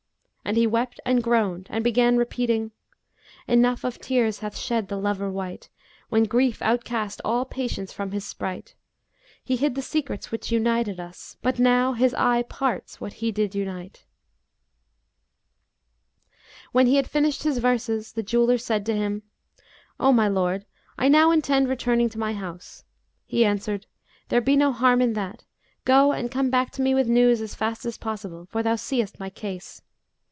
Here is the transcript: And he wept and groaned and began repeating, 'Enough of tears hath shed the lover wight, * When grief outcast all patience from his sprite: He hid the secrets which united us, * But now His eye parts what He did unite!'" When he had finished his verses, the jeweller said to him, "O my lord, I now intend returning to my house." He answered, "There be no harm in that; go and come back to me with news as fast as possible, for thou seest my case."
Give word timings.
And 0.43 0.57
he 0.57 0.67
wept 0.67 0.99
and 1.05 1.23
groaned 1.23 1.67
and 1.69 1.81
began 1.81 2.17
repeating, 2.17 2.71
'Enough 3.47 3.85
of 3.85 3.99
tears 3.99 4.39
hath 4.39 4.57
shed 4.57 4.89
the 4.89 4.97
lover 4.97 5.29
wight, 5.31 5.69
* 5.89 6.09
When 6.09 6.25
grief 6.25 6.61
outcast 6.61 7.21
all 7.23 7.45
patience 7.45 7.93
from 7.93 8.11
his 8.11 8.25
sprite: 8.25 8.75
He 9.41 9.55
hid 9.55 9.75
the 9.75 9.81
secrets 9.81 10.29
which 10.29 10.51
united 10.51 10.99
us, 10.99 11.37
* 11.39 11.41
But 11.43 11.57
now 11.57 11.93
His 11.93 12.13
eye 12.15 12.41
parts 12.41 12.99
what 12.99 13.13
He 13.13 13.31
did 13.31 13.55
unite!'" 13.55 14.03
When 16.73 16.87
he 16.87 16.97
had 16.97 17.09
finished 17.09 17.43
his 17.43 17.59
verses, 17.59 18.11
the 18.11 18.23
jeweller 18.23 18.57
said 18.57 18.85
to 18.87 18.95
him, 18.95 19.23
"O 20.01 20.11
my 20.11 20.27
lord, 20.27 20.65
I 20.97 21.07
now 21.07 21.31
intend 21.31 21.69
returning 21.69 22.09
to 22.09 22.19
my 22.19 22.33
house." 22.33 22.83
He 23.25 23.45
answered, 23.45 23.85
"There 24.27 24.41
be 24.41 24.57
no 24.57 24.73
harm 24.73 25.01
in 25.01 25.13
that; 25.13 25.45
go 25.85 26.11
and 26.11 26.29
come 26.29 26.49
back 26.49 26.71
to 26.71 26.81
me 26.81 26.93
with 26.93 27.07
news 27.07 27.39
as 27.39 27.55
fast 27.55 27.85
as 27.85 27.97
possible, 27.97 28.47
for 28.51 28.61
thou 28.61 28.75
seest 28.75 29.17
my 29.17 29.29
case." 29.29 29.81